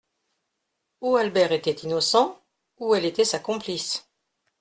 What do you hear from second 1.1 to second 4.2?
Albert était innocent, ou elle était sa complice.